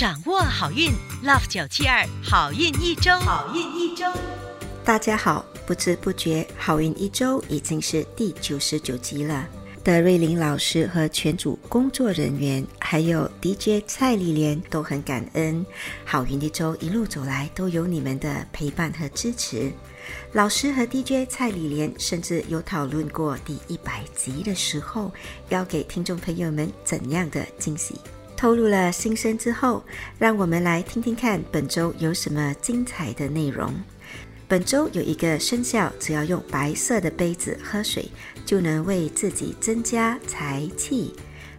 [0.00, 0.90] 掌握好运
[1.22, 4.06] ，Love 九七二好运一周，好运一周。
[4.82, 9.46] 大家好，不知不觉好运一周已经是第九十九集了。
[9.84, 15.62] 德瑞琳老师和全组工作人员，还有 DJ 蔡丽莲都很感恩。
[16.06, 19.70] 好运一周一路走来，都有你们的陪伴和支持。
[20.32, 25.12] 老师和 DJ 蔡丽莲甚至有讨论过第一百集的时候，
[25.50, 27.96] 要给听众朋友们怎样的惊喜。
[28.40, 29.84] 透露了心声之后，
[30.18, 33.70] 让我们来听听看本周有什么精彩的内容。
[34.48, 38.10] 本周有一个生肖，只要用白色的杯子喝水，
[38.46, 41.12] 就能为自己增加财气；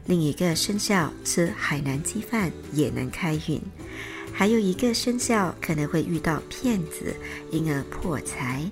[0.08, 3.60] 另一个生肖吃海南鸡饭也能开运；
[4.34, 7.16] 还有一个生肖可能会遇到骗子，
[7.52, 8.66] 因而破财。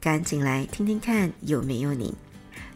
[0.00, 2.14] 赶紧来听听看有没有你！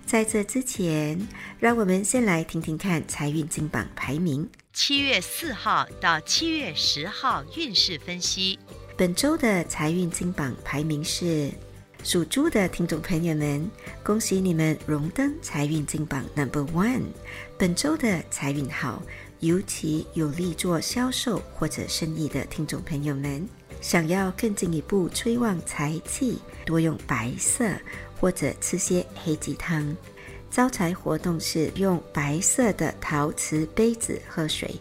[0.05, 1.27] 在这之前，
[1.59, 4.47] 让我们先来听听看财运金榜排名。
[4.75, 8.59] 七月四号到七月十号运势分析。
[8.97, 11.49] 本周的财运金榜排名是
[12.03, 13.71] 属猪的听众朋友们，
[14.03, 17.05] 恭喜你们荣登财运金榜 Number One。
[17.57, 19.01] 本周的财运好，
[19.39, 23.49] 尤其有利做销售或者生意的听众朋友们，
[23.81, 27.71] 想要更进一步催旺财气，多用白色
[28.21, 29.97] 或者吃些黑鸡汤。
[30.55, 34.73] 招财活动是用白色的陶瓷杯子喝水，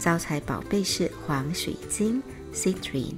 [0.00, 2.20] 招财宝贝是黄水晶
[2.52, 3.14] Citrine。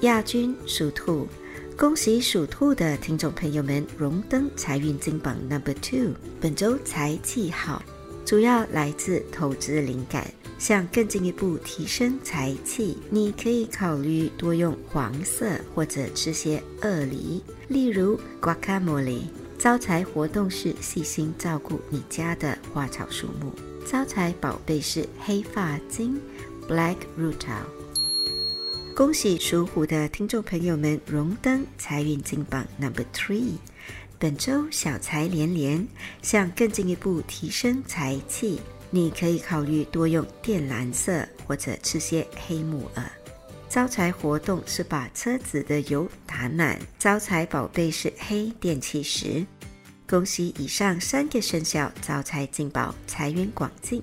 [0.00, 1.28] 亚军属兔，
[1.76, 6.14] 恭喜属兔的听众朋友们荣登财运金榜 Number Two。
[6.40, 7.82] 本周财气好，
[8.24, 10.26] 主要来自投资灵感。
[10.58, 19.20] 想更进一步提升财气，你可以考虑多用黄色或者吃些鳄梨，例如 Guacamole。
[19.58, 23.50] 招财活动是细心照顾你家的花草树木。
[23.86, 26.20] 招财宝贝是黑发晶
[26.68, 27.64] Black Rutil。
[28.94, 33.52] 恭喜属虎的听众朋友们荣登财运金榜 Number Three，
[34.18, 35.86] 本周小财连连。
[36.20, 43.10] 想更进一步提升财气，你可以考虑多用靛蓝色或者吃些黑木耳。
[43.76, 46.80] 招财活动是把车子的油打满。
[46.98, 49.44] 招财宝贝是黑电气石。
[50.08, 54.02] 恭喜以上三个生肖招财进宝，财源广进。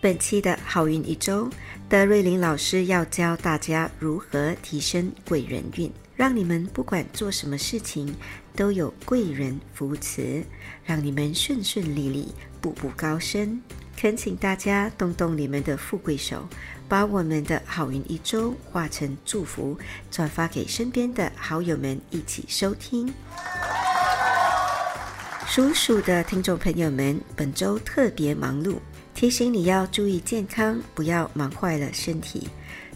[0.00, 1.48] 本期的好运一周。
[1.88, 8.12] 德瑞琳老师要教大家如何提升贵人运，让你们不管做什么事情
[8.56, 10.44] 都有贵人扶持，
[10.84, 13.62] 让你们顺顺利利，步步高升。
[14.02, 16.48] 恳请大家动动你们的富贵手，
[16.88, 19.78] 把我们的好运一周化成祝福，
[20.10, 23.14] 转发给身边的好友们一起收听。
[25.46, 28.74] 属鼠的听众朋友们，本周特别忙碌。
[29.14, 32.48] 提醒你要注意健康，不要忙坏了身体。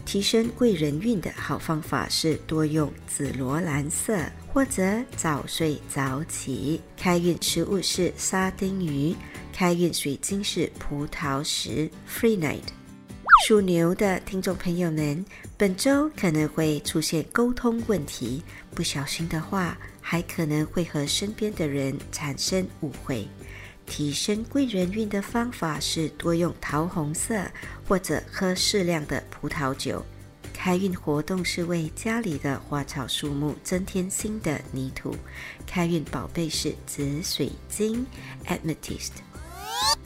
[0.07, 6.81] 提升贵人运的好方法是多用紫罗兰色，或者早睡早起。
[6.95, 9.13] 开运食物是沙丁鱼，
[9.51, 12.61] 开运水晶是葡萄石 （Free Night）。
[13.45, 15.25] 属牛的听众朋友们，
[15.57, 18.41] 本周可能会出现沟通问题，
[18.73, 23.27] 不小心的话，还可能会和身边的人产生误会。
[23.87, 27.41] 提升贵人运的方法是多用桃红色，
[27.87, 30.05] 或者喝适量的葡萄酒。
[30.53, 35.15] 开运活动是为家里的花草树木增添新的泥土。
[35.65, 38.05] 开运宝贝是紫水晶
[38.45, 39.11] （Amethyst）。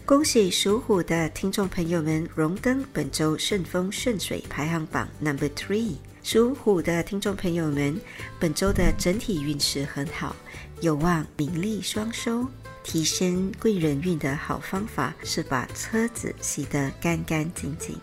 [0.06, 5.96] 恭喜属虎的听众朋友们荣登本周顺风顺水排行榜 Number Three。
[6.22, 8.00] 属虎的听众朋友们，
[8.40, 10.36] 本周的整体运势很好，
[10.82, 12.46] 有望名利双收。
[12.84, 17.98] 提升贵人运的好方法是把车子洗得干干净净。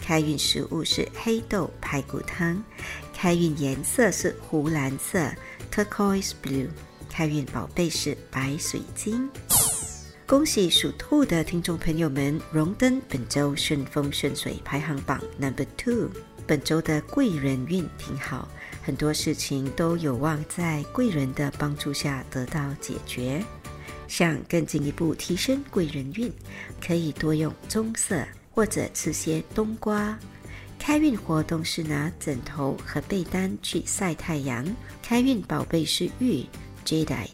[0.00, 2.62] 开运食物是黑豆排骨汤。
[3.12, 5.28] 开运颜色是湖蓝色
[5.72, 6.68] （turquoise blue）。
[7.10, 9.28] 开运宝贝是白水晶。
[10.26, 16.10] 恭喜属兔的听众朋友们荣登本周顺风顺水排行榜 Number Two。
[16.46, 18.48] 本周的贵人运挺好，
[18.82, 23.44] 很多事情都有望在贵人的帮助下得到解决。
[24.08, 26.32] 想更进一步提升贵人运，
[26.84, 30.18] 可以多用棕色或者吃些冬瓜。
[30.78, 34.66] 开运活动是拿枕头和被单去晒太阳。
[35.02, 36.44] 开运宝贝是玉
[36.84, 37.28] Jade。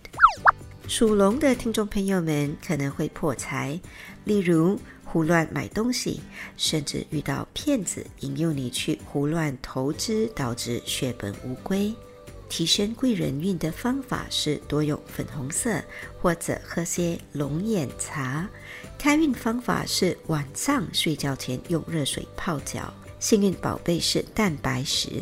[0.89, 3.81] 属龙的听众朋友们可能会破财，
[4.25, 6.21] 例如胡乱买东西，
[6.57, 11.95] 甚至遇到骗子引诱你去胡乱投资，导致血本无归。
[12.57, 15.83] 提升贵人运的方法是多用粉红色，
[16.23, 18.49] 或者喝些龙眼茶。
[18.97, 22.95] 开运方法是晚上睡觉前用热水泡脚。
[23.19, 25.21] 幸运宝贝是蛋白石。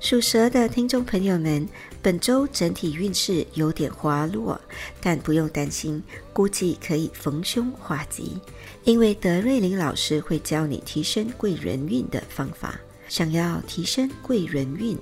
[0.00, 1.68] 属蛇的听众朋友们，
[2.00, 4.58] 本周整体运势有点滑落，
[5.02, 8.40] 但不用担心，估计可以逢凶化吉，
[8.84, 12.80] 因为德瑞琳老师会教你提升贵人运的方法。
[13.10, 14.96] 想要提升贵人运，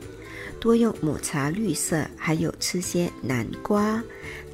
[0.61, 4.03] 多用抹茶绿色，还有吃些南瓜，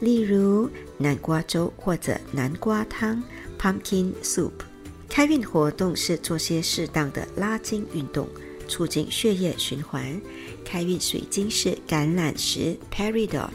[0.01, 3.23] 例如南瓜粥或者南瓜汤
[3.61, 4.53] （pumpkin soup）。
[5.09, 8.29] 开运活动是做些适当的拉筋运动，
[8.69, 10.21] 促进血液循环。
[10.65, 13.51] 开运水晶是橄榄石 （peridot）。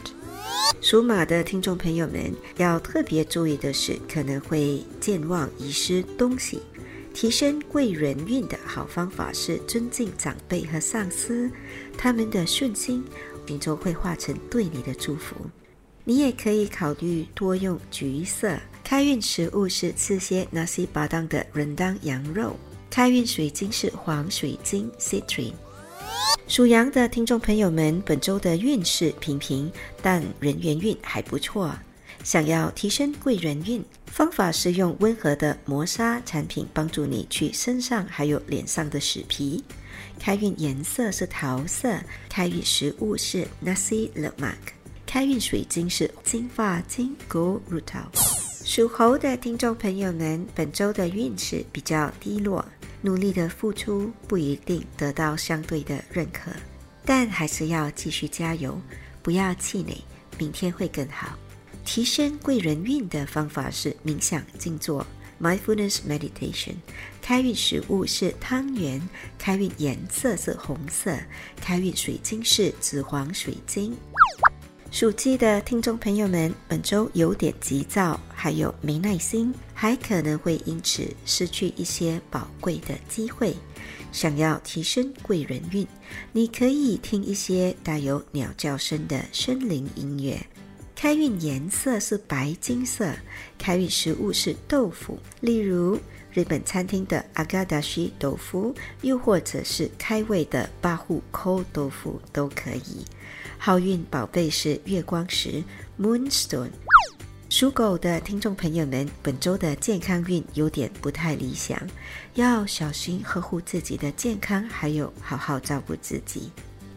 [0.80, 6.60] 属马的听众朋友们要特别注意的是，可能会健忘、遗失东西。
[7.14, 11.48] 提升贵人运的好方法是尊敬长辈和上司，
[11.96, 13.04] 他们的顺心，
[13.46, 15.36] 最终会化成对你的祝福。
[16.02, 18.58] 你也可以考虑多用橘色。
[18.82, 22.54] 开运食物是吃些纳西巴当的人当羊肉。
[22.90, 25.54] 开运水晶是黄水晶 （citrine）。
[26.46, 29.72] 属羊的听众朋友们，本周的运势平平，
[30.02, 31.74] 但人缘运还不错。
[32.24, 39.62] 想要提升贵人运，方法是用温和的磨砂产品帮助你去身上还有脸上的死皮。
[40.18, 41.94] 开运颜色是桃色，
[42.30, 44.54] 开运食物是 nasi lemak，
[45.04, 48.06] 开运水晶是金发晶 gold rutil。
[48.64, 52.64] 属猴的听众朋友们，本周的运势比较低落，
[53.02, 56.50] 努力的付出不一定得到相对的认可，
[57.04, 58.80] 但还是要继续加油，
[59.22, 60.02] 不要气馁，
[60.38, 61.38] 明天会更好。
[61.84, 65.06] 提升贵人运的方法是冥想静坐
[65.40, 66.74] （mindfulness meditation）。
[67.20, 69.00] 开运食物是汤圆，
[69.38, 71.16] 开运颜色是红色，
[71.56, 73.96] 开运水晶是紫黄水晶。
[74.90, 83.54] 属鸡的听众朋友们，本周有点急躁，还有没耐心，还可能会因此失去一些宝贵的机会。
[84.12, 85.84] 想要提升贵人运，
[86.32, 90.40] 你可以听一些带有鸟叫声的森林音乐。
[90.96, 93.12] 开运颜色是白金色，
[93.58, 95.98] 开运食物是豆腐，例如
[96.32, 103.04] 日本餐厅的阿嘎达西豆腐，又或者是开胃的八户扣豆腐都可以。
[103.58, 105.62] 好运宝贝是月光石
[106.00, 106.70] （Moonstone）。
[107.50, 111.78] 属狗的听众朋友们，本周的健康运有点不太理想，
[112.34, 116.50] 要小心呵护自己的健康，还有好好照顾自己。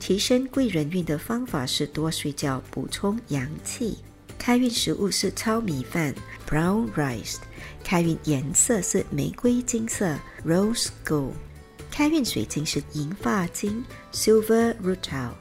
[0.08, 3.98] 提升贵人运的方法是多睡觉，补充阳气。
[4.40, 6.16] 开运食物是糙米饭
[6.50, 7.40] （brown rice）。
[7.84, 11.34] 开运颜色是玫瑰金色 （rose gold）。
[11.92, 13.84] 开运水晶是银发晶
[14.14, 15.32] （silver rutil）。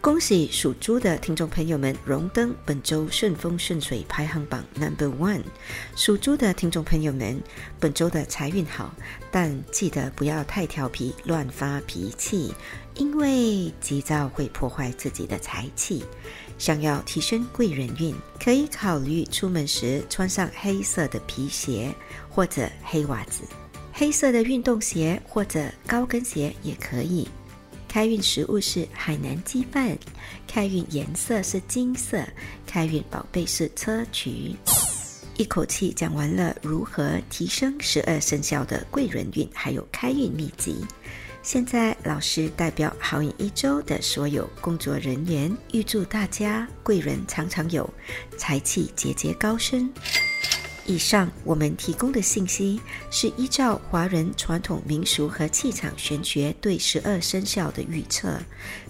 [0.00, 5.42] 恭喜属猪的听众朋友们荣登本周顺风顺水排行榜 Number One。
[5.96, 7.42] 属猪的听众朋友们，
[7.80, 8.94] 本周的财运好，
[9.32, 12.54] 但记得不要太调皮，乱发脾气，
[12.96, 16.04] 因为急躁会破坏自己的财气。
[16.58, 21.94] 想要提升贵人运，可以考虑出门时穿上黑色的皮鞋
[22.30, 23.42] 或者黑袜子，
[23.92, 27.28] 黑色的运动鞋或者高跟鞋也可以。
[27.88, 29.96] 开运食物是海南鸡饭，
[30.48, 32.22] 开运颜色是金色，
[32.66, 34.54] 开运宝贝是砗磲。
[35.36, 40.76] 一口气讲完了如何提升十二生肖的贵人运，还有开运秘籍。
[41.46, 47.88] 现在老师代表好运一周的所有工作人员，预祝大家贵人常常有，
[48.36, 49.88] 财气节节高升。
[50.86, 52.80] 以上我们提供的信息
[53.12, 58.40] 是依照华人传统民俗和气场玄学对十二生肖的预测，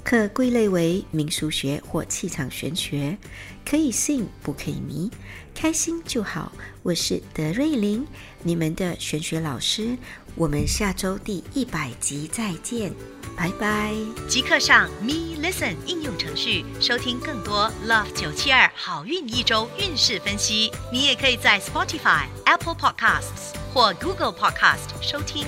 [0.02, 3.18] 可归类为民俗学或气场玄学，
[3.66, 5.10] 可以信不可以迷，
[5.54, 6.50] 开心就好。
[6.82, 8.06] 我是德瑞琳，
[8.42, 9.94] 你们的玄学老师。
[10.38, 12.92] 我们下周第一百集再见，
[13.34, 13.94] 拜拜！
[14.28, 20.70] 即刻上 Me Listen 应用程序收听更多 Love 九七二好运一周运势分析。
[20.92, 25.46] 你也可以在 Spotify、Apple Podcasts 或 Google Podcast 收听。